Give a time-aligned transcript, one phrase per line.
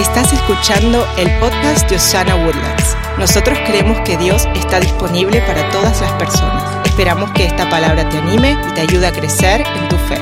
[0.00, 2.96] Estás escuchando el podcast de Osana Woodlands.
[3.18, 6.86] Nosotros creemos que Dios está disponible para todas las personas.
[6.86, 10.16] Esperamos que esta palabra te anime y te ayude a crecer en tu fe.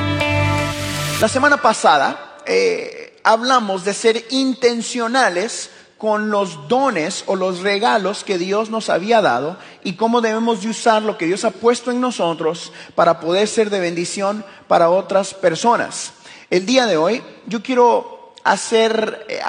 [1.21, 8.37] La semana pasada eh, hablamos de ser intencionales con los dones o los regalos que
[8.37, 9.55] Dios nos había dado
[9.85, 13.69] y cómo debemos de usar lo que Dios ha puesto en nosotros para poder ser
[13.69, 16.11] de bendición para otras personas.
[16.49, 18.18] El día de hoy yo quiero
[18.49, 19.41] hacer, eh,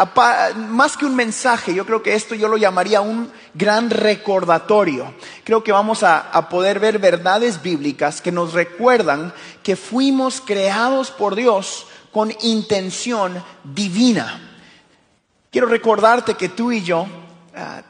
[0.55, 5.15] más que un mensaje, yo creo que esto yo lo llamaría un gran recordatorio.
[5.43, 9.33] Creo que vamos a, poder ver verdades bíblicas que nos recuerdan
[9.63, 14.59] que fuimos creados por Dios con intención divina.
[15.51, 17.07] Quiero recordarte que tú y yo
[17.57, 17.83] ah,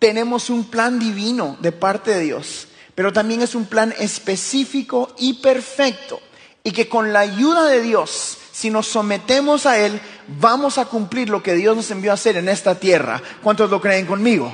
[0.00, 5.34] tenemos un plan divino de parte de Dios, pero también es un plan específico y
[5.34, 6.20] perfecto,
[6.64, 10.00] y que con la ayuda de Dios, si nos sometemos a Él,
[10.40, 13.20] vamos a cumplir lo que Dios nos envió a hacer en esta tierra.
[13.42, 14.50] ¿Cuántos lo creen conmigo?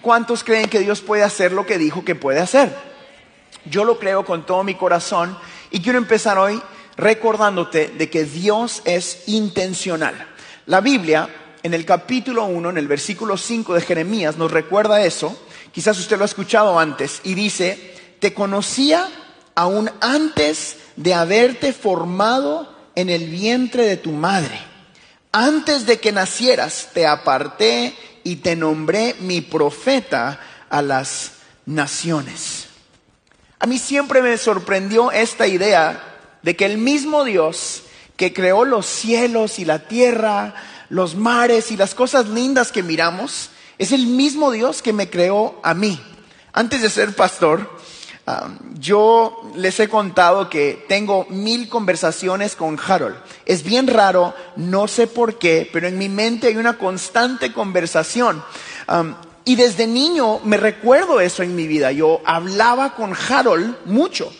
[0.00, 2.72] ¿Cuántos creen que Dios puede hacer lo que dijo que puede hacer?
[3.64, 5.36] Yo lo creo con todo mi corazón
[5.72, 6.62] y quiero empezar hoy
[6.96, 10.14] recordándote de que Dios es intencional.
[10.66, 11.28] La Biblia
[11.64, 15.36] en el capítulo 1, en el versículo 5 de Jeremías, nos recuerda eso.
[15.72, 19.08] Quizás usted lo ha escuchado antes y dice, te conocía
[19.56, 24.58] aún antes de haberte formado en el vientre de tu madre.
[25.32, 31.32] Antes de que nacieras, te aparté y te nombré mi profeta a las
[31.66, 32.66] naciones.
[33.58, 36.02] A mí siempre me sorprendió esta idea
[36.42, 37.84] de que el mismo Dios
[38.16, 40.54] que creó los cielos y la tierra,
[40.90, 45.60] los mares y las cosas lindas que miramos, es el mismo Dios que me creó
[45.62, 46.00] a mí.
[46.52, 47.70] Antes de ser pastor,
[48.78, 53.16] yo les he contado que tengo mil conversaciones con Harold.
[53.46, 58.42] Es bien raro, no sé por qué, pero en mi mente hay una constante conversación.
[59.44, 61.90] Y desde niño me recuerdo eso en mi vida.
[61.90, 64.32] Yo hablaba con Harold mucho.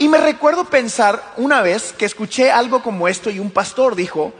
[0.00, 4.32] Y me recuerdo pensar una vez que escuché algo como esto y un pastor dijo,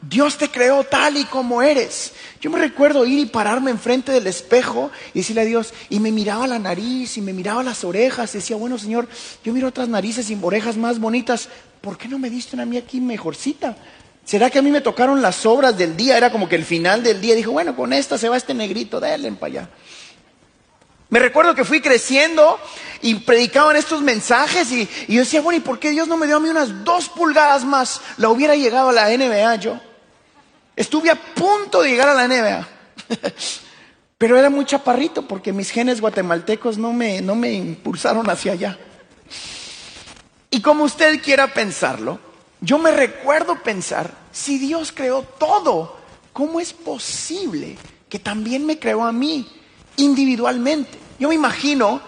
[0.00, 2.14] Dios te creó tal y como eres.
[2.40, 6.10] Yo me recuerdo ir y pararme enfrente del espejo y decirle a Dios, y me
[6.10, 9.06] miraba la nariz y me miraba las orejas y decía, bueno Señor,
[9.44, 11.50] yo miro otras narices y orejas más bonitas,
[11.82, 13.76] ¿por qué no me diste una a mí aquí mejorcita?
[14.24, 16.16] ¿Será que a mí me tocaron las obras del día?
[16.16, 18.98] Era como que el final del día dijo, bueno, con esta se va este negrito,
[18.98, 19.68] denle para allá.
[21.10, 22.58] Me recuerdo que fui creciendo
[23.02, 26.36] y predicaban estos mensajes y, yo decía, bueno, ¿y por qué Dios no me dio
[26.36, 28.00] a mí unas dos pulgadas más?
[28.16, 29.80] La hubiera llegado a la NBA yo.
[30.76, 32.68] Estuve a punto de llegar a la NBA.
[34.18, 38.78] Pero era muy chaparrito porque mis genes guatemaltecos no me, no me impulsaron hacia allá.
[40.50, 42.18] Y como usted quiera pensarlo,
[42.60, 45.96] yo me recuerdo pensar, si Dios creó todo,
[46.32, 47.78] ¿cómo es posible
[48.08, 49.48] que también me creó a mí?
[50.00, 50.98] individualmente.
[51.18, 52.00] Yo me imagino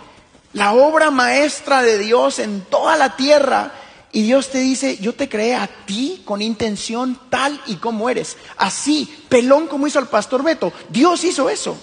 [0.52, 3.72] la obra maestra de Dios en toda la tierra
[4.12, 8.36] y Dios te dice, yo te creé a ti con intención tal y como eres.
[8.58, 10.72] Así, pelón como hizo el pastor Beto.
[10.90, 11.76] Dios hizo eso.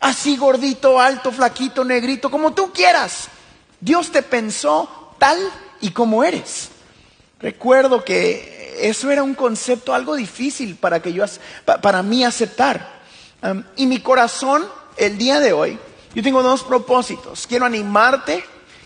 [0.00, 3.28] Así gordito, alto, flaquito, negrito, como tú quieras.
[3.80, 5.38] Dios te pensó tal
[5.80, 6.68] y como eres.
[7.40, 11.24] Recuerdo que eso era un concepto algo difícil para que yo
[11.80, 12.96] para mí aceptar
[13.76, 14.66] y mi corazón,
[14.96, 15.78] el día de hoy,
[16.16, 17.46] yo tengo dos propósitos.
[17.46, 18.42] Quiero animarte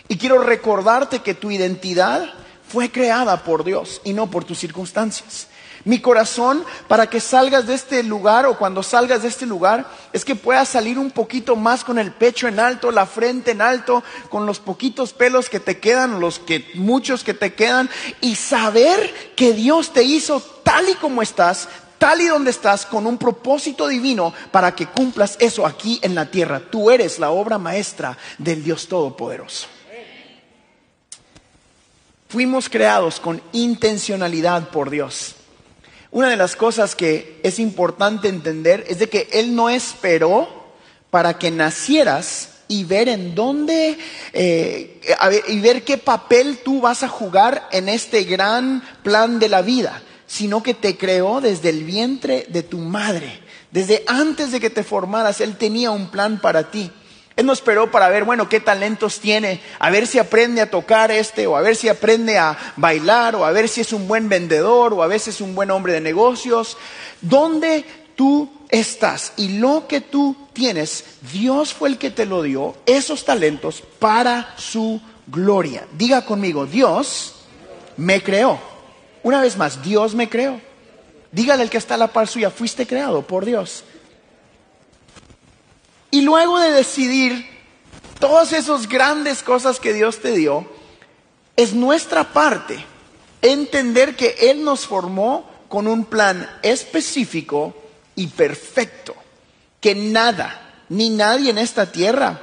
[0.09, 2.29] y quiero recordarte que tu identidad
[2.67, 5.47] fue creada por Dios y no por tus circunstancias.
[5.85, 10.25] Mi corazón para que salgas de este lugar o cuando salgas de este lugar es
[10.25, 14.03] que puedas salir un poquito más con el pecho en alto, la frente en alto,
[14.29, 17.89] con los poquitos pelos que te quedan, los que muchos que te quedan
[18.19, 21.69] y saber que Dios te hizo tal y como estás,
[22.01, 26.31] tal y donde estás con un propósito divino para que cumplas eso aquí en la
[26.31, 26.59] tierra.
[26.59, 29.67] Tú eres la obra maestra del Dios Todopoderoso.
[32.27, 35.35] Fuimos creados con intencionalidad por Dios.
[36.09, 40.49] Una de las cosas que es importante entender es de que Él no esperó
[41.11, 43.95] para que nacieras y ver en dónde
[44.33, 45.01] eh,
[45.49, 50.01] y ver qué papel tú vas a jugar en este gran plan de la vida
[50.31, 53.41] sino que te creó desde el vientre de tu madre.
[53.69, 56.89] Desde antes de que te formaras, Él tenía un plan para ti.
[57.35, 61.11] Él no esperó para ver, bueno, qué talentos tiene, a ver si aprende a tocar
[61.11, 64.29] este, o a ver si aprende a bailar, o a ver si es un buen
[64.29, 66.77] vendedor, o a veces es un buen hombre de negocios.
[67.19, 67.83] ¿Dónde
[68.15, 73.25] tú estás y lo que tú tienes, Dios fue el que te lo dio, esos
[73.25, 75.85] talentos, para su gloria.
[75.97, 77.35] Diga conmigo, Dios
[77.97, 78.70] me creó.
[79.23, 80.59] Una vez más, Dios me creó.
[81.31, 83.83] Dígale al que está a la par suya, fuiste creado por Dios.
[86.09, 87.45] Y luego de decidir
[88.19, 90.65] todas esas grandes cosas que Dios te dio,
[91.55, 92.83] es nuestra parte
[93.41, 97.73] entender que Él nos formó con un plan específico
[98.15, 99.15] y perfecto.
[99.79, 102.39] Que nada, ni nadie en esta tierra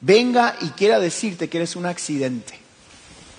[0.00, 2.58] venga y quiera decirte que eres un accidente.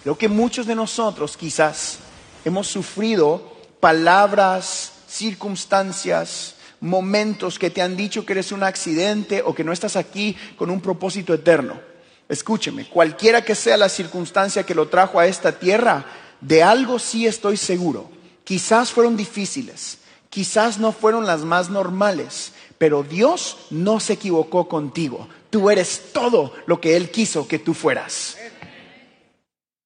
[0.03, 1.99] Lo que muchos de nosotros quizás
[2.45, 9.63] hemos sufrido palabras, circunstancias, momentos que te han dicho que eres un accidente o que
[9.63, 11.79] no estás aquí con un propósito eterno.
[12.27, 16.05] Escúcheme, cualquiera que sea la circunstancia que lo trajo a esta tierra,
[16.41, 18.09] de algo sí estoy seguro.
[18.43, 19.99] Quizás fueron difíciles,
[20.29, 25.29] quizás no fueron las más normales, pero Dios no se equivocó contigo.
[25.49, 28.37] Tú eres todo lo que Él quiso que tú fueras.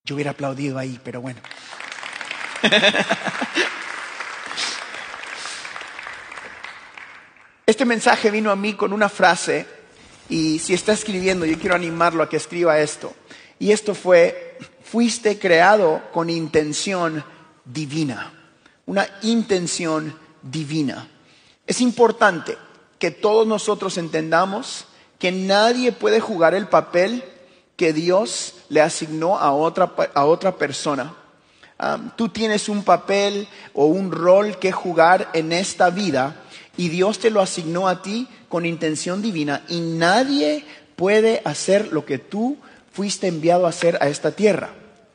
[0.04, 1.40] Yo hubiera aplaudido ahí, pero bueno.
[7.68, 9.66] Este mensaje vino a mí con una frase
[10.30, 13.12] y si está escribiendo, yo quiero animarlo a que escriba esto.
[13.58, 17.22] Y esto fue, fuiste creado con intención
[17.66, 18.32] divina,
[18.86, 21.08] una intención divina.
[21.66, 22.56] Es importante
[22.98, 24.86] que todos nosotros entendamos
[25.18, 27.22] que nadie puede jugar el papel
[27.76, 31.14] que Dios le asignó a otra, a otra persona.
[32.16, 36.42] Tú tienes un papel o un rol que jugar en esta vida
[36.76, 40.64] y Dios te lo asignó a ti con intención divina y nadie
[40.96, 42.56] puede hacer lo que tú
[42.92, 44.70] fuiste enviado a hacer a esta tierra.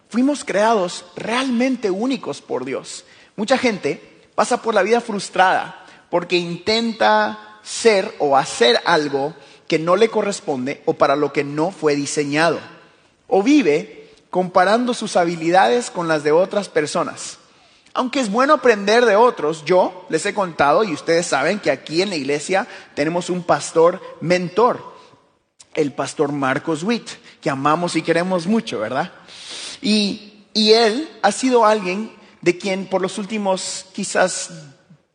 [0.09, 3.03] Fuimos creados realmente únicos por Dios.
[3.35, 4.01] Mucha gente
[4.35, 9.33] pasa por la vida frustrada porque intenta ser o hacer algo
[9.67, 12.59] que no le corresponde o para lo que no fue diseñado.
[13.27, 14.02] O vive
[14.33, 17.37] comparando sus habilidades con las de otras personas.
[17.93, 22.01] Aunque es bueno aprender de otros, yo les he contado y ustedes saben que aquí
[22.01, 24.95] en la iglesia tenemos un pastor mentor,
[25.75, 29.11] el pastor Marcos Witt, que amamos y queremos mucho, ¿verdad?
[29.83, 34.49] Y, y él ha sido alguien de quien por los últimos quizás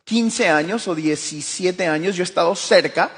[0.05, 3.11] 15 años o 17 años yo he estado cerca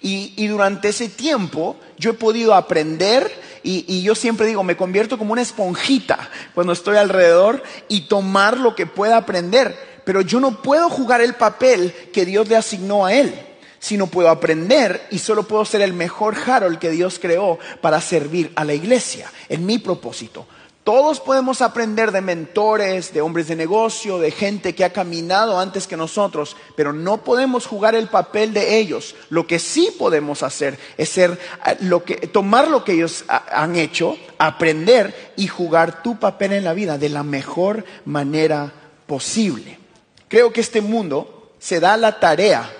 [0.00, 3.30] y, durante ese tiempo yo he podido aprender
[3.62, 8.74] y, yo siempre digo, me convierto como una esponjita cuando estoy alrededor y tomar lo
[8.74, 9.76] que pueda aprender.
[10.04, 13.34] Pero yo no puedo jugar el papel que Dios le asignó a él,
[13.78, 18.52] sino puedo aprender y solo puedo ser el mejor Harold que Dios creó para servir
[18.54, 20.46] a la iglesia, en mi propósito.
[20.88, 25.86] Todos podemos aprender de mentores, de hombres de negocio, de gente que ha caminado antes
[25.86, 29.14] que nosotros, pero no podemos jugar el papel de ellos.
[29.28, 33.76] Lo que sí podemos hacer es ser eh, lo que, tomar lo que ellos han
[33.76, 38.72] hecho, aprender y jugar tu papel en la vida de la mejor manera
[39.06, 39.78] posible.
[40.26, 42.72] Creo que este mundo se da la tarea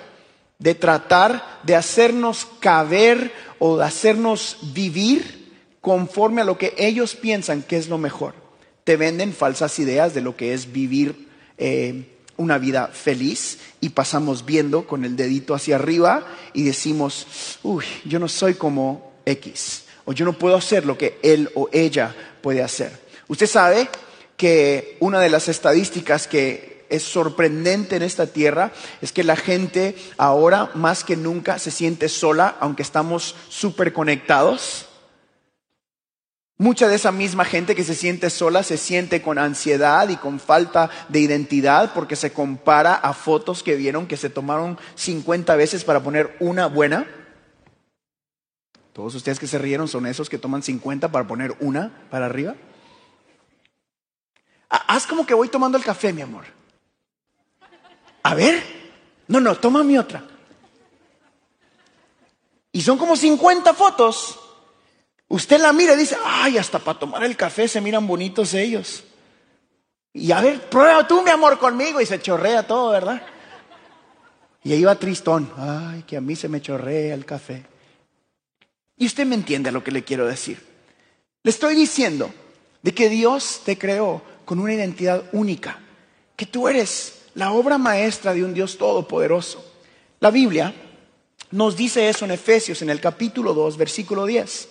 [0.59, 5.38] de tratar de hacernos caber o de hacernos vivir
[5.81, 8.35] conforme a lo que ellos piensan que es lo mejor.
[8.85, 11.29] Te venden falsas ideas de lo que es vivir
[11.59, 17.85] eh, una vida feliz y pasamos viendo con el dedito hacia arriba y decimos, uy,
[18.05, 22.15] yo no soy como X o yo no puedo hacer lo que él o ella
[22.41, 22.93] puede hacer.
[23.27, 23.89] Usted sabe
[24.37, 28.73] que una de las estadísticas que es sorprendente en esta tierra
[29.03, 34.88] es que la gente ahora más que nunca se siente sola, aunque estamos súper conectados.
[36.61, 40.41] Mucha de esa misma gente que se siente sola se siente con ansiedad y con
[40.41, 45.85] falta de identidad porque se compara a fotos que vieron que se tomaron 50 veces
[45.85, 47.07] para poner una buena.
[48.93, 52.57] Todos ustedes que se rieron son esos que toman 50 para poner una para arriba.
[54.69, 56.45] Haz como que voy tomando el café, mi amor.
[58.25, 58.61] A ver.
[59.29, 60.25] No, no, toma mi otra.
[62.73, 64.41] Y son como 50 fotos.
[65.29, 69.05] Usted la mira y dice, ay, hasta para tomar el café se miran bonitos ellos.
[70.15, 72.01] Y a ver, prueba tú, mi amor, conmigo.
[72.01, 73.23] Y se chorrea todo, ¿verdad?
[74.65, 75.53] Y ahí va tristón.
[75.57, 77.67] Ay, que a mí se me chorrea el café.
[78.97, 80.67] Y usted me entiende lo que le quiero decir.
[81.43, 82.33] Le estoy diciendo
[82.83, 85.79] de que Dios te creó con una identidad única.
[86.37, 89.65] Que tú eres la obra maestra de un Dios todopoderoso.
[90.21, 90.75] La Biblia
[91.51, 94.69] nos dice eso en Efesios, en el capítulo 2, versículo 10.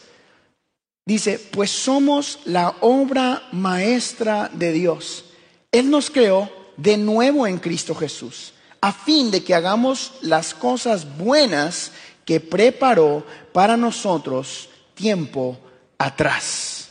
[1.08, 5.24] Dice, pues somos la obra maestra de Dios.
[5.72, 11.18] Él nos creó de nuevo en Cristo Jesús, a fin de que hagamos las cosas
[11.18, 11.94] buenas
[12.26, 15.58] que preparó para nosotros tiempo
[15.98, 16.90] atrás.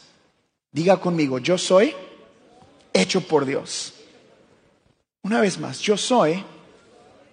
[0.72, 1.94] Diga conmigo, yo soy
[2.94, 3.92] hecho por Dios.
[5.24, 6.42] Una vez más, yo soy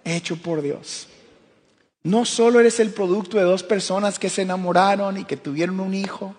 [0.04, 1.08] hecho por Dios.
[2.02, 5.94] No solo eres el producto de dos personas que se enamoraron y que tuvieron un
[5.94, 6.34] hijo.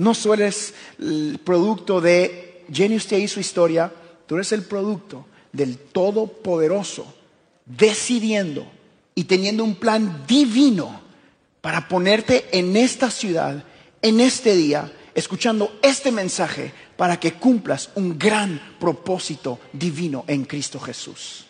[0.00, 3.92] No solo el producto de Jenny usted y su historia.
[4.26, 7.14] Tú eres el producto del Todopoderoso
[7.66, 8.66] decidiendo
[9.14, 11.02] y teniendo un plan divino
[11.60, 13.62] para ponerte en esta ciudad,
[14.00, 20.80] en este día, escuchando este mensaje para que cumplas un gran propósito divino en Cristo
[20.80, 21.44] Jesús.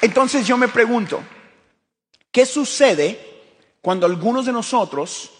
[0.00, 1.22] Entonces yo me pregunto,
[2.32, 3.20] ¿qué sucede
[3.80, 5.30] cuando algunos de nosotros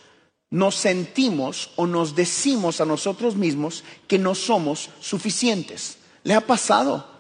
[0.51, 5.99] nos sentimos o nos decimos a nosotros mismos que no somos suficientes?
[6.23, 7.11] ¿Le ha pasado?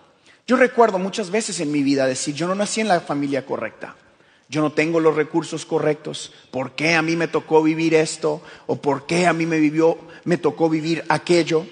[0.46, 3.96] Yo recuerdo muchas veces en mi vida decir, yo no nací en la familia correcta,
[4.48, 8.42] yo no tengo los recursos correctos, ¿por qué a mí me tocó vivir esto?
[8.66, 11.64] ¿O por qué a mí me, vivió, me tocó vivir aquello?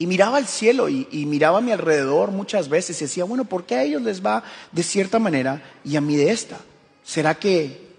[0.00, 3.66] Y miraba al cielo y, miraba a mi alrededor muchas veces y decía, bueno, ¿por
[3.66, 6.60] qué a ellos les va de cierta manera y a mí de esta?
[7.02, 7.96] ¿Será que,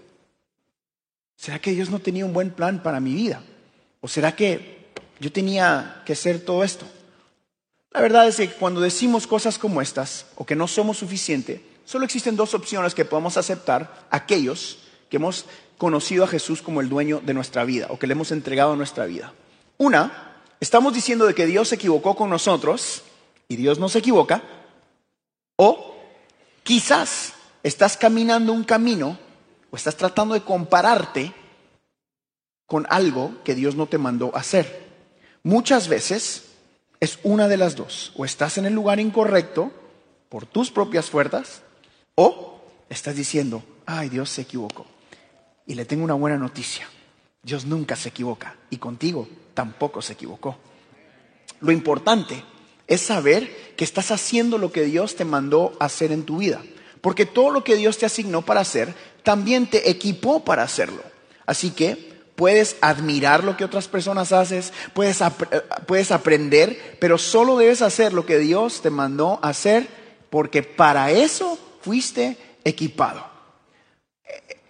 [1.36, 3.42] será que Dios no tenía un buen plan para mi vida?
[4.00, 4.86] ¿O será que
[5.20, 6.86] yo tenía que hacer todo esto?
[7.90, 12.06] La verdad es que cuando decimos cosas como estas, o que no somos suficientes, solo
[12.06, 14.78] existen dos opciones que podemos aceptar aquellos
[15.10, 15.44] que hemos
[15.76, 19.04] conocido a Jesús como el dueño de nuestra vida, o que le hemos entregado nuestra
[19.04, 19.34] vida.
[19.76, 20.29] Una
[20.60, 23.02] estamos diciendo de que Dios se equivocó con nosotros
[23.48, 24.42] y Dios no se equivoca,
[25.56, 25.96] o
[26.62, 29.18] quizás estás caminando un camino
[29.70, 31.32] o estás tratando de compararte
[32.66, 34.88] con algo que Dios no te mandó hacer.
[35.42, 36.44] Muchas veces
[37.00, 39.72] es una de las dos, o estás en el lugar incorrecto
[40.28, 41.62] por tus propias fuerzas,
[42.14, 44.86] o estás diciendo, ay, Dios se equivocó.
[45.66, 46.88] Y le tengo una buena noticia,
[47.42, 49.28] Dios nunca se equivoca y contigo
[49.60, 50.56] tampoco se equivocó.
[51.60, 52.42] Lo importante
[52.86, 56.62] es saber que estás haciendo lo que Dios te mandó hacer en tu vida.
[57.02, 61.02] Porque todo lo que Dios te asignó para hacer, también te equipó para hacerlo.
[61.44, 65.18] Así que puedes admirar lo que otras personas haces, puedes,
[65.86, 69.86] puedes aprender, pero solo debes hacer lo que Dios te mandó hacer
[70.30, 73.29] porque para eso fuiste equipado.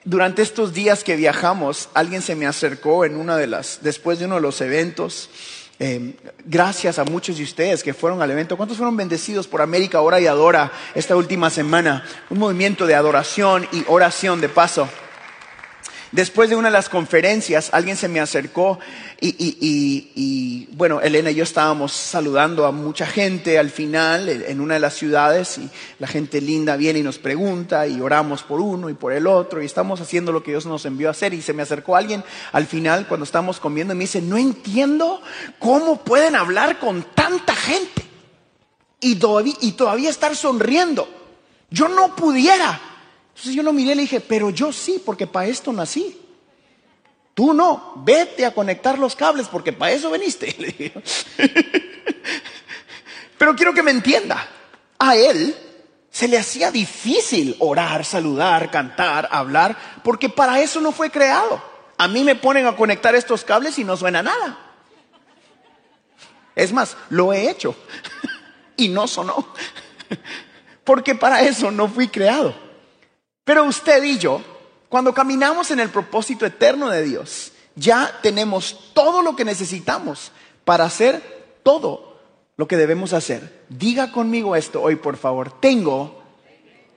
[0.05, 4.25] Durante estos días que viajamos, alguien se me acercó en una de las, después de
[4.25, 5.29] uno de los eventos.
[5.79, 6.15] Eh,
[6.47, 8.57] gracias a muchos de ustedes que fueron al evento.
[8.57, 12.05] ¿Cuántos fueron bendecidos por América Ora y Adora esta última semana?
[12.31, 14.89] Un movimiento de adoración y oración de paso.
[16.13, 18.81] Después de una de las conferencias, alguien se me acercó
[19.21, 24.81] y, bueno, Elena y yo estábamos saludando a mucha gente al final en una de
[24.81, 28.95] las ciudades y la gente linda viene y nos pregunta y oramos por uno y
[28.95, 31.53] por el otro y estamos haciendo lo que Dios nos envió a hacer y se
[31.53, 35.23] me acercó alguien al final cuando estábamos comiendo y me dice, no entiendo
[35.61, 38.03] cómo pueden hablar con tanta gente
[38.99, 41.09] y todavía, y todavía estar sonriendo.
[41.71, 42.90] Yo no pudiera.
[43.31, 46.21] Entonces yo lo miré y le dije, pero yo sí, porque para esto nací.
[47.35, 50.93] Tú no, vete a conectar los cables porque para eso veniste.
[53.39, 54.47] pero quiero que me entienda,
[54.99, 55.57] a él
[56.11, 61.63] se le hacía difícil orar, saludar, cantar, hablar, porque para eso no fue creado.
[61.97, 64.59] A mí me ponen a conectar estos cables y no suena nada.
[66.57, 67.75] Es más, lo he hecho
[68.77, 69.49] y no sonó,
[70.85, 72.70] porque para eso no fui creado.
[73.51, 74.41] Pero usted y yo,
[74.89, 80.31] cuando caminamos en el propósito eterno de Dios, ya tenemos todo lo que necesitamos
[80.65, 82.17] para hacer todo
[82.57, 83.65] lo que debemos hacer.
[83.69, 85.51] Diga conmigo esto hoy, por favor.
[85.59, 86.23] Tengo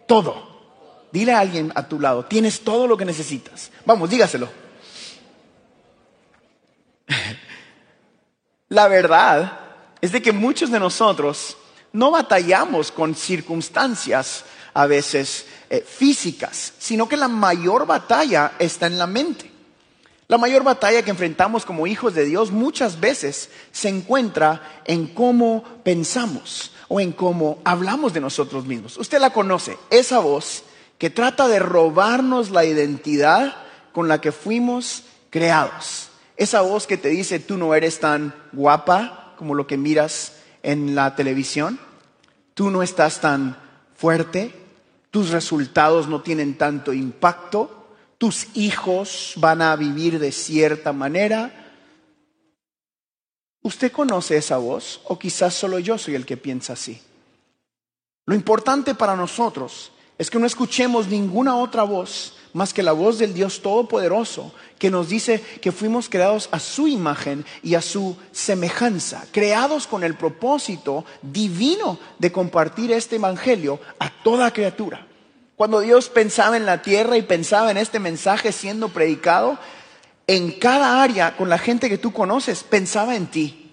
[0.08, 1.08] todo.
[1.12, 3.72] Dile a alguien a tu lado, tienes todo lo que necesitas.
[3.84, 4.48] Vamos, dígaselo.
[8.70, 9.60] La verdad
[10.02, 11.58] es de que muchos de nosotros
[11.94, 14.46] no batallamos con circunstancias
[14.76, 19.50] a veces eh, físicas, sino que la mayor batalla está en la mente.
[20.28, 25.64] La mayor batalla que enfrentamos como hijos de Dios muchas veces se encuentra en cómo
[25.84, 28.98] pensamos o en cómo hablamos de nosotros mismos.
[28.98, 30.62] Usted la conoce, esa voz
[31.00, 33.56] que trata de robarnos la identidad
[33.94, 36.10] con la que fuimos creados.
[36.38, 40.94] Esa voz que te dice tú no eres tan guapa como lo que miras en
[40.94, 41.80] la televisión,
[42.54, 43.58] tú no estás tan
[43.96, 44.63] fuerte,
[45.14, 47.86] tus resultados no tienen tanto impacto,
[48.18, 51.76] tus hijos van a vivir de cierta manera.
[53.62, 57.00] ¿Usted conoce esa voz o quizás solo yo soy el que piensa así?
[58.26, 63.18] Lo importante para nosotros es que no escuchemos ninguna otra voz más que la voz
[63.18, 68.16] del Dios Todopoderoso, que nos dice que fuimos creados a su imagen y a su
[68.32, 75.08] semejanza, creados con el propósito divino de compartir este Evangelio a toda criatura.
[75.56, 79.58] Cuando Dios pensaba en la tierra y pensaba en este mensaje siendo predicado,
[80.28, 83.72] en cada área con la gente que tú conoces, pensaba en ti,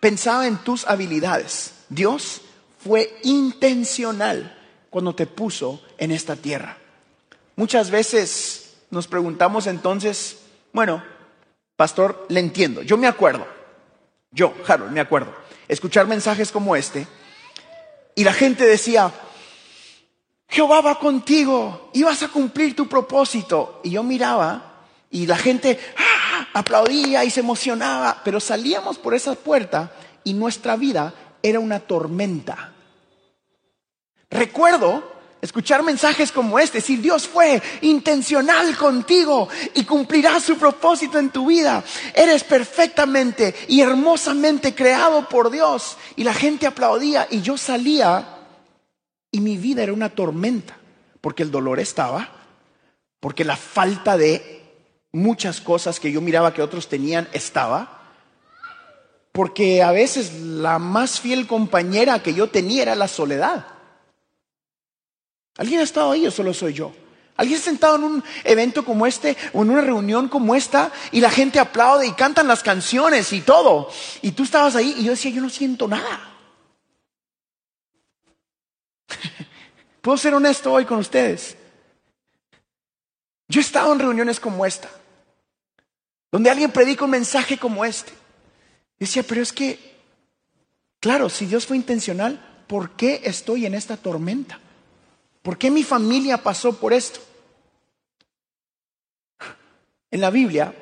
[0.00, 1.72] pensaba en tus habilidades.
[1.88, 2.40] Dios
[2.82, 4.58] fue intencional
[4.90, 6.78] cuando te puso en esta tierra.
[7.56, 10.38] Muchas veces nos preguntamos entonces,
[10.72, 11.02] bueno,
[11.76, 12.82] pastor, le entiendo.
[12.82, 13.46] Yo me acuerdo,
[14.30, 15.34] yo, Harold, me acuerdo,
[15.68, 17.06] escuchar mensajes como este
[18.14, 19.12] y la gente decía,
[20.48, 23.80] Jehová va contigo y vas a cumplir tu propósito.
[23.82, 26.48] Y yo miraba y la gente ¡ah!
[26.52, 29.92] aplaudía y se emocionaba, pero salíamos por esa puerta
[30.24, 32.72] y nuestra vida era una tormenta.
[34.30, 35.11] Recuerdo
[35.42, 41.46] escuchar mensajes como este, decir Dios fue intencional contigo y cumplirá su propósito en tu
[41.46, 41.84] vida.
[42.14, 45.98] Eres perfectamente y hermosamente creado por Dios.
[46.16, 48.38] Y la gente aplaudía y yo salía
[49.32, 50.76] y mi vida era una tormenta,
[51.20, 52.28] porque el dolor estaba,
[53.18, 54.62] porque la falta de
[55.10, 58.00] muchas cosas que yo miraba que otros tenían estaba,
[59.32, 63.71] porque a veces la más fiel compañera que yo tenía era la soledad.
[65.56, 66.92] ¿Alguien ha estado ahí o solo soy yo?
[67.36, 71.20] ¿Alguien ha sentado en un evento como este o en una reunión como esta y
[71.20, 73.90] la gente aplaude y cantan las canciones y todo?
[74.20, 76.30] Y tú estabas ahí y yo decía, yo no siento nada.
[80.02, 81.56] Puedo ser honesto hoy con ustedes.
[83.48, 84.88] Yo he estado en reuniones como esta,
[86.30, 88.12] donde alguien predica un mensaje como este.
[88.98, 89.98] Decía, pero es que,
[91.00, 94.58] claro, si Dios fue intencional, ¿por qué estoy en esta tormenta?
[95.42, 97.20] ¿Por qué mi familia pasó por esto?
[100.10, 100.74] En la Biblia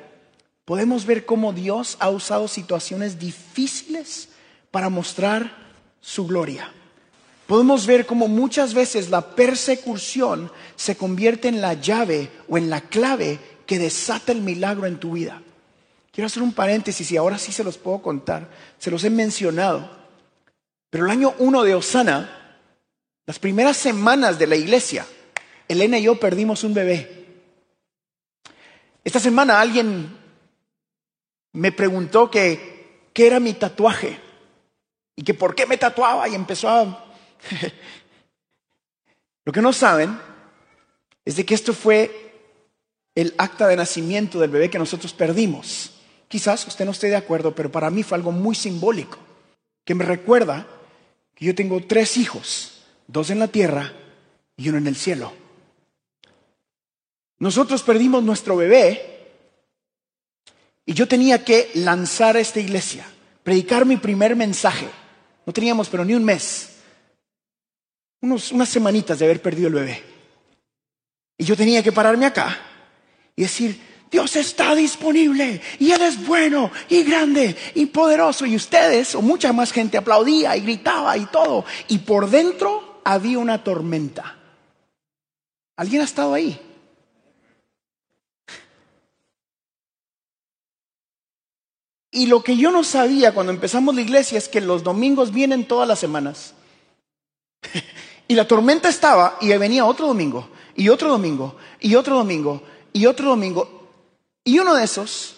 [0.65, 4.29] podemos ver cómo Dios ha usado situaciones difíciles
[4.69, 6.71] para mostrar su gloria.
[7.47, 12.81] Podemos ver cómo muchas veces la persecución se convierte en la llave o en la
[12.81, 15.41] clave que desata el milagro en tu vida.
[16.11, 18.49] Quiero hacer un paréntesis y ahora sí se los puedo contar.
[18.77, 19.89] Se los he mencionado.
[20.89, 22.40] Pero el año uno de Osana,
[23.25, 25.05] las primeras semanas de la iglesia,
[25.67, 27.21] Elena y yo perdimos un bebé.
[29.03, 30.17] Esta semana alguien
[31.53, 34.19] me preguntó que qué era mi tatuaje
[35.15, 37.05] y que por qué me tatuaba y empezó a...
[39.45, 40.19] Lo que no saben
[41.25, 42.31] es de que esto fue
[43.15, 45.93] el acta de nacimiento del bebé que nosotros perdimos.
[46.27, 49.17] Quizás usted no esté de acuerdo, pero para mí fue algo muy simbólico,
[49.83, 50.67] que me recuerda
[51.35, 52.70] que yo tengo tres hijos
[53.11, 53.91] dos en la tierra
[54.55, 55.33] y uno en el cielo.
[57.39, 59.29] Nosotros perdimos nuestro bebé
[60.85, 63.05] y yo tenía que lanzar a esta iglesia,
[63.43, 64.87] predicar mi primer mensaje.
[65.45, 66.77] No teníamos pero ni un mes,
[68.21, 70.03] unos, unas semanitas de haber perdido el bebé.
[71.37, 72.59] Y yo tenía que pararme acá
[73.35, 78.45] y decir, Dios está disponible y Él es bueno y grande y poderoso.
[78.45, 81.65] Y ustedes o mucha más gente aplaudía y gritaba y todo.
[81.87, 84.37] Y por dentro había una tormenta.
[85.75, 86.59] ¿Alguien ha estado ahí?
[92.11, 95.65] Y lo que yo no sabía cuando empezamos la iglesia es que los domingos vienen
[95.65, 96.53] todas las semanas.
[98.27, 103.05] y la tormenta estaba y venía otro domingo, y otro domingo, y otro domingo, y
[103.05, 103.89] otro domingo.
[104.43, 105.37] Y uno de esos,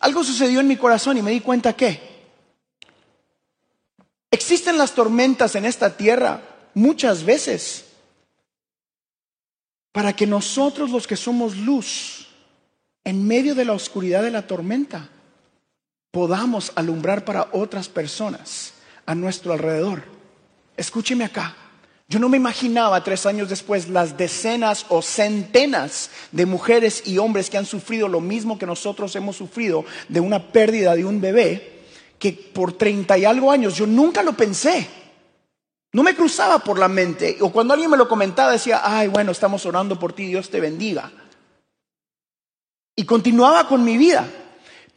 [0.00, 2.00] algo sucedió en mi corazón y me di cuenta que
[4.32, 6.42] existen las tormentas en esta tierra
[6.74, 7.84] muchas veces
[9.92, 12.28] para que nosotros los que somos luz
[13.04, 15.08] en medio de la oscuridad de la tormenta
[16.10, 18.74] podamos alumbrar para otras personas
[19.06, 20.02] a nuestro alrededor.
[20.76, 21.56] Escúcheme acá.
[22.08, 27.48] Yo no me imaginaba tres años después las decenas o centenas de mujeres y hombres
[27.48, 31.84] que han sufrido lo mismo que nosotros hemos sufrido de una pérdida de un bebé,
[32.18, 34.88] que por treinta y algo años yo nunca lo pensé.
[35.92, 37.38] No me cruzaba por la mente.
[37.40, 40.60] O cuando alguien me lo comentaba decía, ay, bueno, estamos orando por ti, Dios te
[40.60, 41.10] bendiga.
[42.96, 44.28] Y continuaba con mi vida.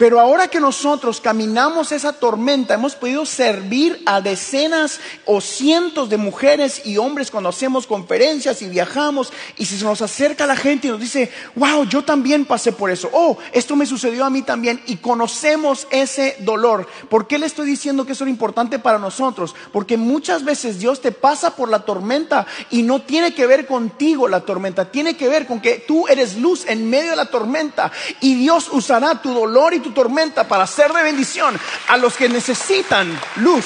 [0.04, 6.18] Pero ahora que nosotros caminamos esa tormenta, hemos podido servir a decenas o cientos de
[6.18, 10.88] mujeres y hombres cuando hacemos conferencias y viajamos y si se nos acerca la gente
[10.88, 14.42] y nos dice, wow, yo también pasé por eso, oh, esto me sucedió a mí
[14.42, 16.86] también y conocemos ese dolor.
[17.10, 19.56] ¿Por qué le estoy diciendo que eso es importante para nosotros?
[19.72, 24.28] Porque muchas veces Dios te pasa por la tormenta y no tiene que ver contigo
[24.28, 27.90] la tormenta, tiene que ver con que tú eres luz en medio de la tormenta
[28.20, 32.30] y Dios usará tu dolor y tu tormenta para ser de bendición a los que
[32.30, 33.66] necesitan luz.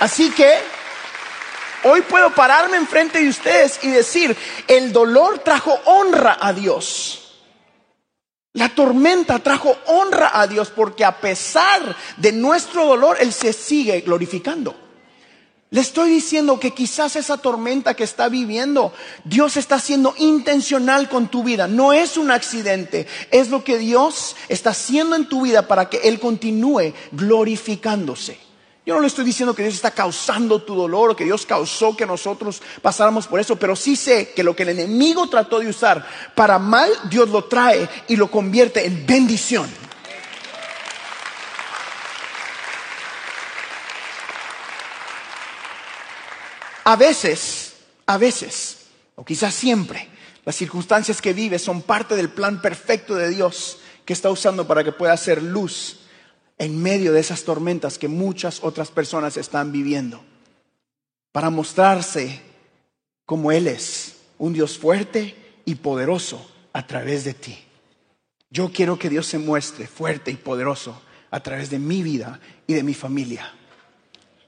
[0.00, 0.58] Así que
[1.84, 7.16] hoy puedo pararme enfrente de ustedes y decir, el dolor trajo honra a Dios.
[8.52, 14.00] La tormenta trajo honra a Dios porque a pesar de nuestro dolor, Él se sigue
[14.00, 14.89] glorificando.
[15.72, 21.28] Le estoy diciendo que quizás esa tormenta que está viviendo, Dios está siendo intencional con
[21.28, 21.68] tu vida.
[21.68, 25.98] No es un accidente, es lo que Dios está haciendo en tu vida para que
[25.98, 28.36] Él continúe glorificándose.
[28.84, 31.96] Yo no le estoy diciendo que Dios está causando tu dolor o que Dios causó
[31.96, 35.68] que nosotros pasáramos por eso, pero sí sé que lo que el enemigo trató de
[35.68, 36.04] usar
[36.34, 39.70] para mal, Dios lo trae y lo convierte en bendición.
[46.84, 47.74] A veces,
[48.06, 50.08] a veces, o quizás siempre,
[50.44, 54.82] las circunstancias que vives son parte del plan perfecto de Dios que está usando para
[54.82, 56.00] que pueda hacer luz
[56.58, 60.22] en medio de esas tormentas que muchas otras personas están viviendo.
[61.32, 62.40] Para mostrarse
[63.24, 67.58] como Él es, un Dios fuerte y poderoso a través de ti.
[68.50, 72.74] Yo quiero que Dios se muestre fuerte y poderoso a través de mi vida y
[72.74, 73.54] de mi familia.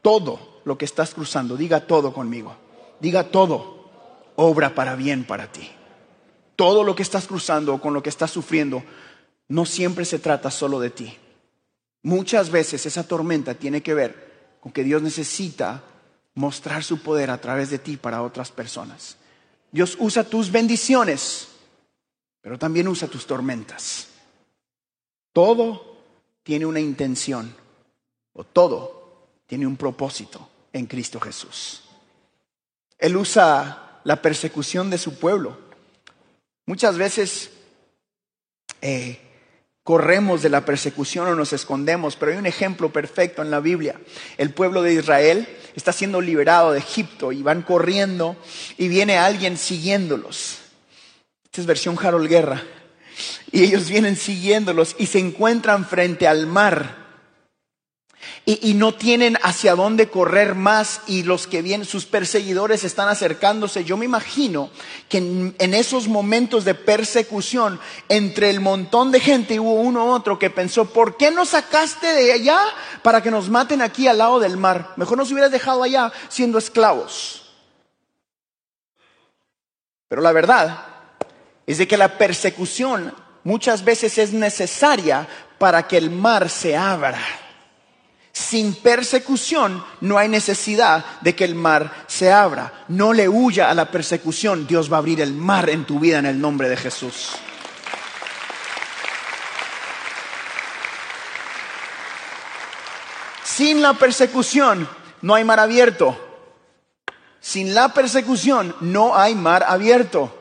[0.02, 2.56] Todo lo que estás cruzando, diga todo conmigo.
[3.02, 3.90] Diga todo,
[4.36, 5.68] obra para bien para ti.
[6.54, 8.84] Todo lo que estás cruzando o con lo que estás sufriendo,
[9.48, 11.16] no siempre se trata solo de ti.
[12.04, 15.82] Muchas veces esa tormenta tiene que ver con que Dios necesita
[16.34, 19.16] mostrar su poder a través de ti para otras personas.
[19.72, 21.48] Dios usa tus bendiciones,
[22.40, 24.06] pero también usa tus tormentas.
[25.32, 25.98] Todo
[26.44, 27.52] tiene una intención,
[28.32, 31.82] o todo tiene un propósito en Cristo Jesús.
[32.98, 35.58] Él usa la persecución de su pueblo.
[36.66, 37.50] Muchas veces
[38.80, 39.18] eh,
[39.82, 44.00] corremos de la persecución o nos escondemos, pero hay un ejemplo perfecto en la Biblia.
[44.38, 48.36] El pueblo de Israel está siendo liberado de Egipto y van corriendo
[48.78, 50.58] y viene alguien siguiéndolos.
[51.44, 52.62] Esta es versión Harold Guerra.
[53.50, 57.01] Y ellos vienen siguiéndolos y se encuentran frente al mar
[58.44, 63.84] y, no tienen hacia dónde correr más y los que vienen, sus perseguidores están acercándose.
[63.84, 64.70] Yo me imagino
[65.08, 67.78] que en, esos momentos de persecución,
[68.08, 72.08] entre el montón de gente hubo uno u otro que pensó, ¿por qué nos sacaste
[72.08, 72.58] de allá
[73.02, 74.92] para que nos maten aquí al lado del mar?
[74.96, 77.52] Mejor nos hubieras dejado allá siendo esclavos.
[80.08, 80.84] Pero la verdad
[81.64, 85.28] es de que la persecución muchas veces es necesaria
[85.58, 87.20] para que el mar se abra.
[88.32, 92.84] Sin persecución no hay necesidad de que el mar se abra.
[92.88, 94.66] No le huya a la persecución.
[94.66, 97.32] Dios va a abrir el mar en tu vida en el nombre de Jesús.
[103.44, 104.88] Sin la persecución
[105.20, 106.18] no hay mar abierto.
[107.38, 110.38] Sin la persecución no hay mar abierto.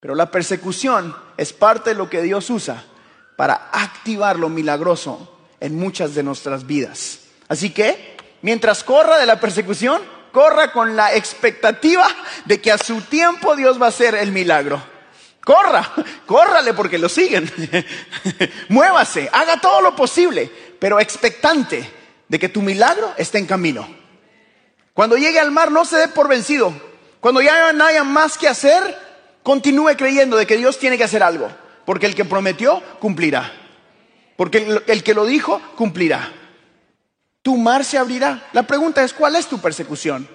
[0.00, 2.82] Pero la persecución es parte de lo que Dios usa
[3.36, 5.33] para activar lo milagroso
[5.64, 7.20] en muchas de nuestras vidas.
[7.48, 12.06] Así que, mientras corra de la persecución, corra con la expectativa
[12.44, 14.82] de que a su tiempo Dios va a hacer el milagro.
[15.42, 15.90] Corra,
[16.26, 17.50] córrale porque lo siguen.
[18.68, 21.90] Muévase, haga todo lo posible, pero expectante
[22.28, 23.88] de que tu milagro esté en camino.
[24.92, 26.74] Cuando llegue al mar, no se dé por vencido.
[27.20, 28.98] Cuando ya no haya más que hacer,
[29.42, 31.48] continúe creyendo de que Dios tiene que hacer algo,
[31.86, 33.63] porque el que prometió cumplirá.
[34.36, 36.32] Porque el, que lo dijo cumplirá.
[37.42, 38.48] Tu mar se abrirá.
[38.52, 40.28] La pregunta es, ¿cuál es tu persecución?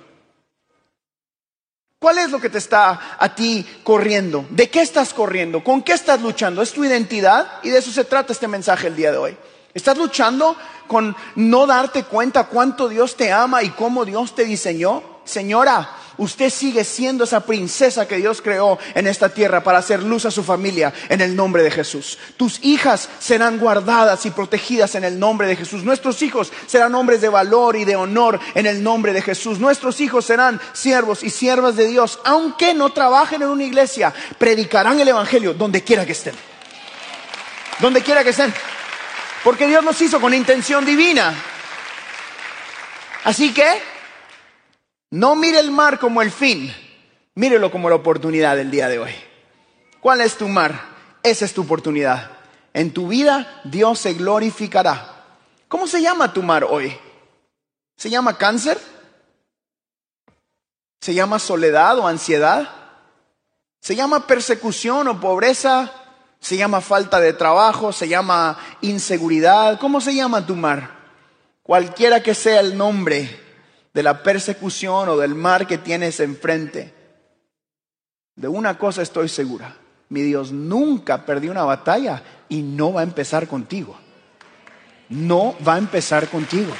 [1.99, 4.45] ¿Cuál es lo que te está a ti corriendo?
[4.49, 5.63] ¿De qué estás corriendo?
[5.63, 6.61] ¿Con qué estás luchando?
[6.61, 7.59] ¿Es tu identidad?
[7.61, 9.37] Y de eso se trata este mensaje el día de hoy.
[9.73, 10.55] ¿Estás luchando
[10.87, 15.03] con no darte cuenta cuánto Dios te ama y cómo Dios te diseñó?
[15.25, 20.25] Señora, usted sigue siendo esa princesa que Dios creó en esta tierra para hacer luz
[20.25, 22.19] a su familia en el nombre de Jesús.
[22.37, 25.83] Tus hijas serán guardadas y protegidas en el nombre de Jesús.
[25.83, 29.59] Nuestros hijos serán hombres de valor y de honor en el nombre de Jesús.
[29.59, 34.99] Nuestros hijos serán siervos y siervas de Dios, aunque no trabajen en una iglesia, predicarán
[34.99, 36.35] el Evangelio donde quiera que estén.
[37.79, 38.53] donde quiera que estén.
[39.43, 41.33] Porque Dios nos hizo con intención divina.
[43.23, 43.81] Así que
[45.11, 46.73] no mire el mar como el fin,
[47.35, 49.11] mírelo como la oportunidad del día de hoy.
[49.99, 50.79] ¿Cuál es tu mar?
[51.23, 52.31] Esa es tu oportunidad.
[52.73, 55.25] En tu vida Dios se glorificará.
[55.67, 56.95] ¿Cómo se llama tu mar hoy?
[57.97, 58.79] ¿Se llama cáncer?
[61.01, 62.69] ¿Se llama soledad o ansiedad?
[63.81, 65.91] ¿Se llama persecución o pobreza?
[66.39, 67.91] ¿Se llama falta de trabajo?
[67.91, 69.79] ¿Se llama inseguridad?
[69.79, 70.97] ¿Cómo se llama tu mar?
[71.63, 73.48] Cualquiera que sea el nombre
[73.99, 76.93] de la persecución o del mar que tienes enfrente,
[78.33, 79.75] de una cosa estoy segura,
[80.07, 83.99] mi Dios nunca perdió una batalla y no va a empezar contigo.
[85.09, 86.71] No va a empezar contigo.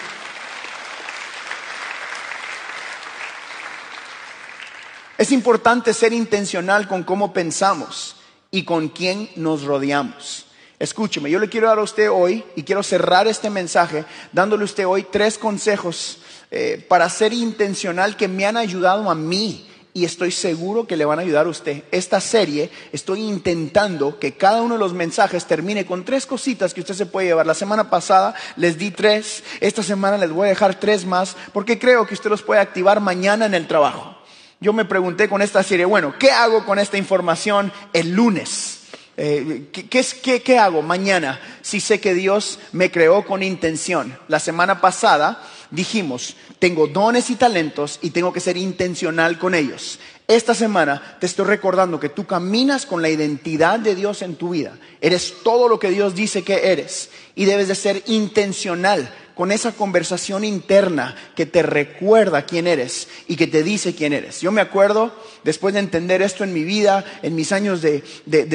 [5.17, 8.15] Es importante ser intencional con cómo pensamos
[8.49, 10.45] y con quién nos rodeamos.
[10.79, 14.63] Escúcheme, yo le quiero dar a usted hoy y quiero cerrar este mensaje dándole a
[14.63, 16.19] usted hoy tres consejos
[16.51, 21.05] eh, para ser intencional que me han ayudado a mí y estoy seguro que le
[21.05, 21.83] van a ayudar a usted.
[21.91, 26.81] Esta serie estoy intentando que cada uno de los mensajes termine con tres cositas que
[26.81, 27.45] usted se puede llevar.
[27.45, 31.79] La semana pasada les di tres, esta semana les voy a dejar tres más porque
[31.79, 34.19] creo que usted los puede activar mañana en el trabajo
[34.61, 38.81] yo me pregunté con esta serie, bueno, ¿qué hago con esta información el lunes?
[39.15, 44.17] Eh, ¿qué, qué hago mañana si sé que Dios me creó con intención?
[44.27, 49.99] La semana pasada dijimos, tengo dones y talentos y tengo que ser intencional con ellos.
[50.27, 54.49] Esta semana te estoy recordando que tú caminas con la identidad de Dios en tu
[54.49, 54.77] vida.
[55.01, 59.71] Eres todo lo que Dios dice que eres y debes de ser intencional con esa
[59.71, 64.41] conversación interna que te recuerda quién eres y que te dice quién eres.
[64.41, 68.03] Yo me acuerdo, después de entender esto en mi vida, en mis años de,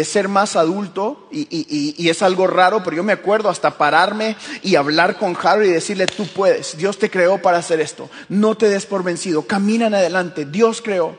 [0.05, 5.17] ser más adulto, y, es algo raro, pero yo me acuerdo hasta pararme y hablar
[5.17, 8.87] con Harold y decirle, tú puedes, Dios te creó para hacer esto, no te des
[8.87, 11.17] por vencido, camina en adelante, Dios creó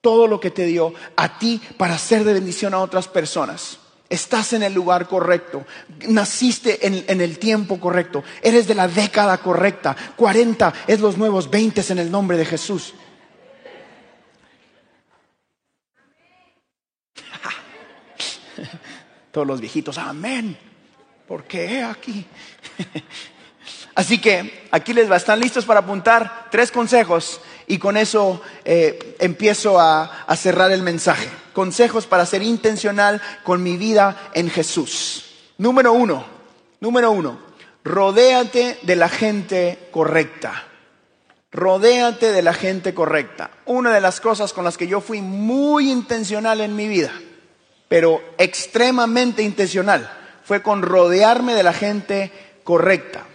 [0.00, 3.78] todo lo que te dio a ti para ser de bendición a otras personas.
[4.08, 5.64] Estás en el lugar correcto.
[6.08, 8.24] Naciste en, el tiempo correcto.
[8.42, 9.96] Eres de la década correcta.
[10.16, 12.92] 40 es los nuevos 20 en el nombre de Jesús.
[19.30, 20.58] Todos los viejitos, amén.
[21.28, 22.26] ¿Por qué aquí?
[23.94, 25.16] Así que aquí les va.
[25.16, 26.48] ¿Están listos para apuntar?
[26.50, 31.28] Tres consejos y con eso eh, empiezo a, a cerrar el mensaje.
[31.52, 35.26] Consejos para ser intencional con mi vida en Jesús.
[35.58, 36.24] Número uno,
[36.80, 37.38] número uno,
[37.84, 40.64] rodéate de la gente correcta.
[41.52, 43.50] Rodéate de la gente correcta.
[43.66, 47.12] Una de las cosas con las que yo fui muy intencional en mi vida,
[47.88, 50.08] pero extremadamente intencional,
[50.44, 53.26] fue con rodearme de la gente correcta.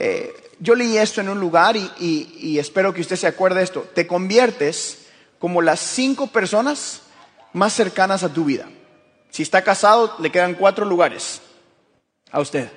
[0.00, 3.80] Eh, yo leí esto en un lugar y, espero que usted se acuerde de esto.
[3.94, 5.06] Te conviertes
[5.40, 7.02] como las cinco personas
[7.52, 8.68] más cercanas a tu vida.
[9.30, 11.40] Si está casado, le quedan cuatro lugares
[12.30, 12.70] a usted.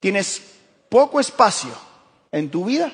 [0.00, 0.42] Tienes
[0.88, 1.70] poco espacio
[2.32, 2.92] en tu vida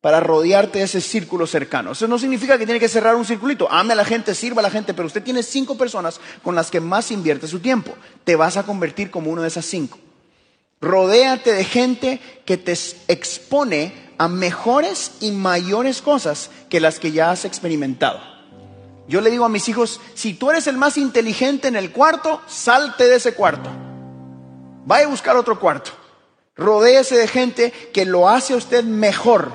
[0.00, 1.92] para rodearte de ese círculo cercano.
[1.92, 3.70] Eso no significa que tiene que cerrar un circulito.
[3.70, 6.70] Ame a la gente, sirva a la gente, pero usted tiene cinco personas con las
[6.70, 7.92] que más invierte su tiempo.
[8.22, 9.98] Te vas a convertir como uno de esas cinco.
[10.80, 17.30] Rodéate de gente que te expone a mejores y mayores cosas que las que ya
[17.30, 18.20] has experimentado.
[19.06, 22.40] Yo le digo a mis hijos, si tú eres el más inteligente en el cuarto,
[22.46, 23.68] salte de ese cuarto.
[24.86, 25.90] Vaya a buscar otro cuarto.
[26.56, 29.52] Rodéese de gente que lo hace a usted mejor.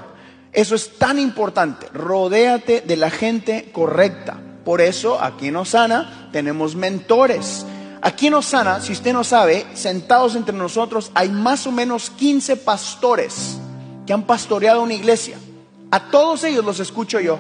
[0.52, 1.88] Eso es tan importante.
[1.94, 4.40] Rodéate de la gente correcta.
[4.64, 7.66] Por eso aquí en Osana tenemos mentores
[8.06, 12.56] Aquí en Osana, si usted no sabe, sentados entre nosotros hay más o menos 15
[12.58, 13.58] pastores
[14.06, 15.40] que han pastoreado una iglesia.
[15.90, 17.40] A todos ellos los escucho yo.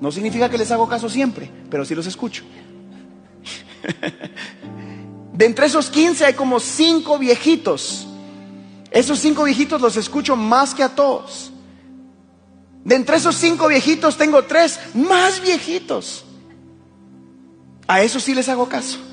[0.00, 2.42] No significa que les hago caso siempre, pero sí los escucho.
[5.34, 8.08] De entre esos 15 hay como 5 viejitos.
[8.90, 11.52] Esos 5 viejitos los escucho más que a todos.
[12.84, 16.24] De entre esos 5 viejitos tengo 3 más viejitos.
[17.86, 19.11] A esos sí les hago caso.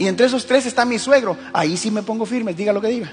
[0.00, 1.36] Y entre esos tres está mi suegro.
[1.52, 3.12] Ahí sí me pongo firme, diga lo que diga.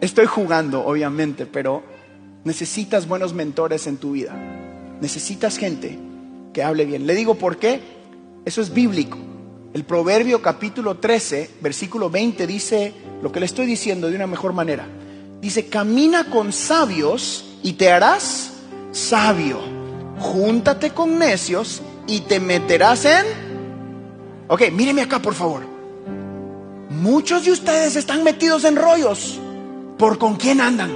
[0.00, 1.84] Estoy jugando, obviamente, pero
[2.42, 4.34] necesitas buenos mentores en tu vida.
[5.00, 5.96] Necesitas gente
[6.52, 7.06] que hable bien.
[7.06, 7.80] Le digo por qué.
[8.44, 9.16] Eso es bíblico.
[9.72, 14.52] El Proverbio capítulo 13, versículo 20 dice lo que le estoy diciendo de una mejor
[14.52, 14.88] manera.
[15.40, 18.54] Dice, camina con sabios y te harás
[18.90, 19.79] sabio
[20.20, 23.26] júntate con necios y te meterás en...
[24.46, 25.62] Ok, míreme acá por favor.
[26.90, 29.38] Muchos de ustedes están metidos en rollos
[29.98, 30.90] por con quién andan.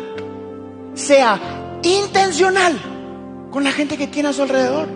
[0.95, 1.41] Sea
[1.83, 2.79] intencional
[3.51, 4.89] con la gente que tiene a su alrededor.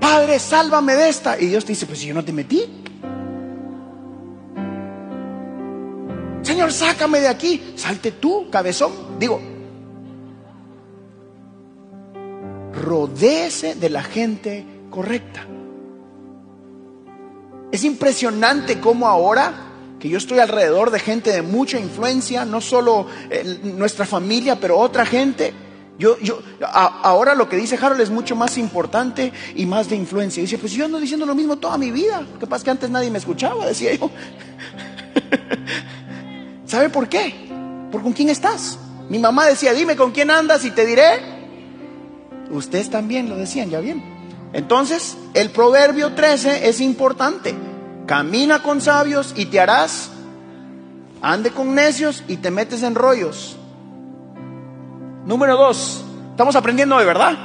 [0.00, 1.40] Padre, sálvame de esta.
[1.40, 2.62] Y Dios te dice, pues yo no te metí.
[6.42, 7.72] Señor, sácame de aquí.
[7.76, 8.92] Salte tú, cabezón.
[9.18, 9.40] Digo,
[12.82, 15.46] rodéese de la gente correcta.
[17.72, 19.64] Es impresionante cómo ahora
[19.98, 23.06] que yo estoy alrededor de gente de mucha influencia, no solo
[23.62, 25.52] nuestra familia, pero otra gente.
[25.98, 30.42] Yo, yo, ahora lo que dice Harold es mucho más importante y más de influencia.
[30.42, 32.20] dice, pues yo ando diciendo lo mismo toda mi vida.
[32.20, 34.10] Lo que pasa es que antes nadie me escuchaba, decía yo.
[36.66, 37.34] ¿Sabe por qué?
[37.90, 38.78] ¿Por con quién estás?
[39.08, 41.33] Mi mamá decía, dime con quién andas y te diré.
[42.54, 44.00] Ustedes también lo decían, ya bien.
[44.52, 47.52] Entonces, el proverbio 13 es importante.
[48.06, 50.10] Camina con sabios y te harás.
[51.20, 53.56] Ande con necios y te metes en rollos.
[55.26, 57.36] Número dos, estamos aprendiendo de verdad.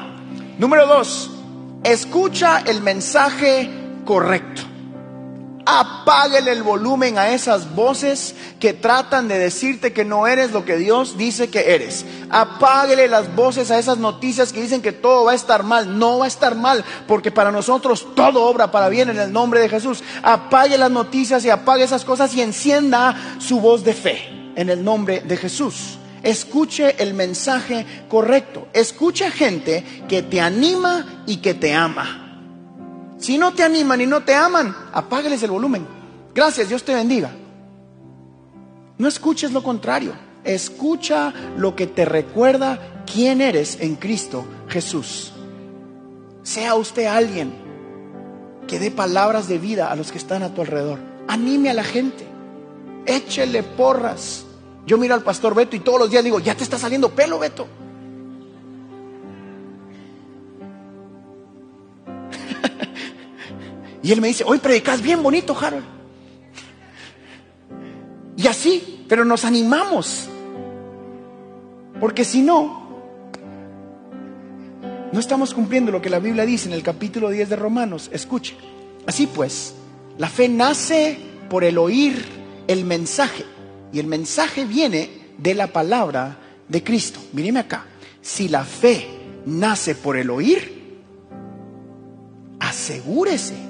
[0.59, 1.31] Número dos,
[1.83, 3.71] escucha el mensaje
[4.05, 4.68] correcto.
[5.71, 10.77] Apáguele el volumen a esas voces que tratan de decirte que no eres lo que
[10.77, 12.07] Dios dice que eres.
[12.31, 15.99] Apáguele las voces a esas noticias que dicen que todo va a estar mal.
[15.99, 19.59] No va a estar mal, porque para nosotros todo obra para bien en el nombre
[19.59, 20.03] de Jesús.
[20.23, 24.83] Apague las noticias y apague esas cosas y encienda su voz de fe en el
[24.83, 25.99] nombre de Jesús.
[26.23, 28.69] Escuche el mensaje correcto.
[28.73, 32.28] Escuche gente que te anima y que te ama.
[33.19, 35.85] Si no te animan y no te aman, apágueles el volumen.
[36.33, 37.31] Gracias, Dios te bendiga.
[38.97, 40.13] No escuches lo contrario.
[40.43, 45.33] Escucha lo que te recuerda quién eres en Cristo Jesús.
[46.43, 47.53] Sea usted alguien
[48.67, 50.99] que dé palabras de vida a los que están a tu alrededor.
[51.27, 52.25] Anime a la gente.
[53.05, 54.45] Échele porras.
[54.85, 57.37] Yo miro al pastor Beto y todos los días digo, ya te está saliendo pelo,
[57.37, 57.67] Beto.
[64.01, 65.85] Y él me dice, hoy predicas bien bonito, Harold.
[68.37, 70.29] Y así, pero nos animamos.
[71.99, 72.87] Porque si no,
[75.11, 78.09] no estamos cumpliendo lo que la Biblia dice en el capítulo 10 de Romanos.
[78.13, 78.55] Escuche.
[79.05, 79.73] Así pues,
[80.17, 82.23] la fe nace por el oír
[82.67, 83.43] el mensaje.
[83.91, 86.37] Y el mensaje viene de la palabra
[86.69, 87.19] de Cristo.
[87.33, 87.85] Míreme acá.
[88.21, 89.07] Si la fe
[89.45, 91.01] nace por el oír,
[92.59, 93.68] asegúrese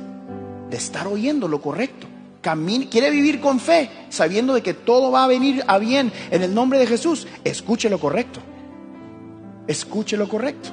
[0.70, 2.08] de estar oyendo lo correcto.
[2.42, 6.54] quiere vivir con fe, sabiendo de que todo va a venir a bien en el
[6.54, 7.28] nombre de Jesús.
[7.44, 8.40] Escuche lo correcto.
[9.68, 10.70] Escuche lo correcto.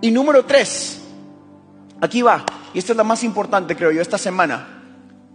[0.00, 1.00] Y número tres,
[2.00, 4.82] aquí va, y esta es la más importante, creo yo, esta semana.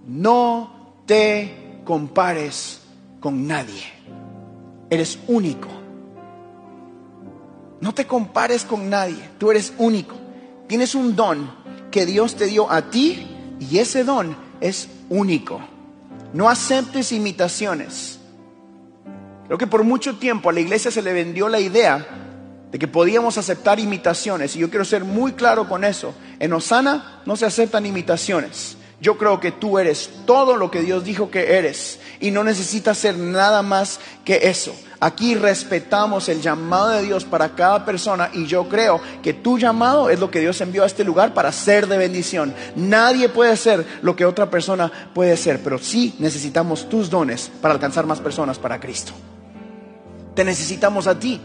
[0.07, 2.81] No te compares
[3.19, 3.83] con nadie.
[4.89, 5.67] Eres único.
[7.81, 9.29] No te compares con nadie.
[9.37, 10.15] Tú eres único.
[10.67, 11.49] Tienes un don
[11.91, 15.61] que Dios te dio a ti y ese don es único.
[16.33, 18.19] No aceptes imitaciones.
[19.47, 22.05] Creo que por mucho tiempo a la iglesia se le vendió la idea
[22.71, 24.55] de que podíamos aceptar imitaciones.
[24.55, 26.13] Y yo quiero ser muy claro con eso.
[26.39, 28.77] En Osana no se aceptan imitaciones.
[28.99, 32.97] Yo creo que tú eres todo lo que Dios dijo que eres y no necesitas
[32.97, 34.75] ser nada más que eso.
[34.99, 40.09] Aquí respetamos el llamado de Dios para cada persona y yo creo que tu llamado
[40.09, 42.53] es lo que Dios envió a este lugar para ser de bendición.
[42.75, 47.73] Nadie puede ser lo que otra persona puede ser, pero sí necesitamos tus dones para
[47.73, 49.13] alcanzar más personas para Cristo.
[50.33, 51.41] Te necesitamos a ti.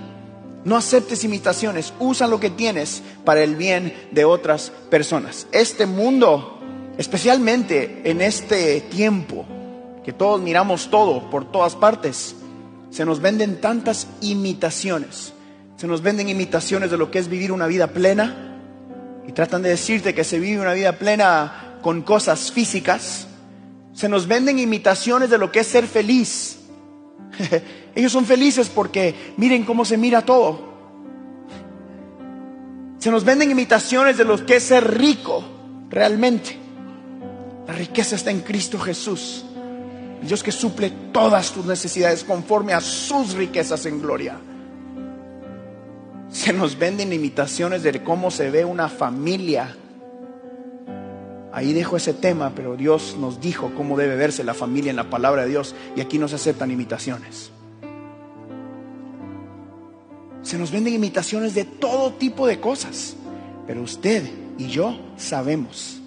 [0.62, 5.46] No aceptes imitaciones, usa lo que tienes para el bien de otras personas.
[5.52, 6.60] Este mundo
[7.00, 9.46] especialmente en este tiempo
[10.04, 12.36] que todos miramos todo por todas partes,
[12.90, 15.32] se nos venden tantas imitaciones.
[15.76, 18.58] Se nos venden imitaciones de lo que es vivir una vida plena
[19.26, 23.26] y tratan de decirte que se vive una vida plena con cosas físicas.
[23.94, 26.58] Se nos venden imitaciones de lo que es ser feliz.
[27.94, 30.70] Ellos son felices porque miren cómo se mira todo.
[32.98, 35.42] Se nos venden imitaciones de lo que es ser rico
[35.88, 36.58] realmente.
[37.66, 39.44] La riqueza está en Cristo Jesús.
[40.22, 44.38] Dios que suple todas tus necesidades conforme a sus riquezas en gloria.
[46.30, 49.76] Se nos venden imitaciones de cómo se ve una familia.
[51.52, 55.10] Ahí dejo ese tema, pero Dios nos dijo cómo debe verse la familia en la
[55.10, 57.50] palabra de Dios y aquí no se aceptan imitaciones.
[60.42, 63.16] Se nos venden imitaciones de todo tipo de cosas.
[63.66, 64.28] Pero usted
[64.58, 66.00] y yo sabemos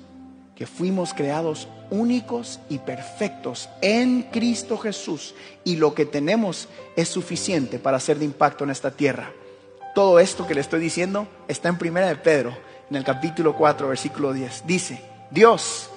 [0.55, 7.77] que fuimos creados únicos y perfectos en Cristo Jesús y lo que tenemos es suficiente
[7.77, 9.31] para hacer de impacto en esta tierra.
[9.93, 12.57] Todo esto que le estoy diciendo está en Primera de Pedro,
[12.89, 14.63] en el capítulo 4, versículo 10.
[14.65, 15.91] Dice, Dios,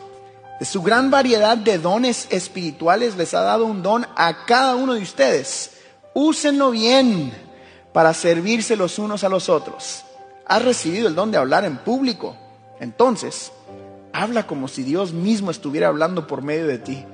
[0.60, 4.92] de su gran variedad de dones espirituales, les ha dado un don a cada uno
[4.92, 5.78] de ustedes.
[6.12, 7.32] Úsenlo bien
[7.94, 10.04] para servirse los unos a los otros.
[10.44, 12.36] Has recibido el don de hablar en público.
[12.80, 13.50] Entonces,
[14.16, 17.04] habla como si Dios mismo estuviera hablando por medio de ti.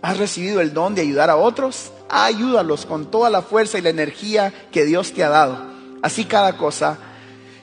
[0.00, 1.92] ¿Has recibido el don de ayudar a otros?
[2.08, 5.58] Ayúdalos con toda la fuerza y la energía que Dios te ha dado.
[6.02, 6.96] Así cada cosa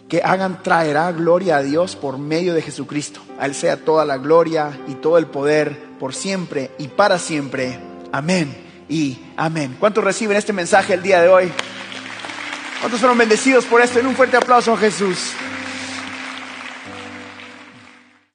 [0.08, 3.22] que hagan traerá gloria a Dios por medio de Jesucristo.
[3.40, 7.80] A Él sea toda la gloria y todo el poder por siempre y para siempre.
[8.12, 8.56] Amén
[8.88, 9.78] y amén.
[9.80, 11.52] ¿Cuántos reciben este mensaje el día de hoy?
[12.82, 13.98] ¿Cuántos fueron bendecidos por esto?
[13.98, 15.32] En un fuerte aplauso Jesús.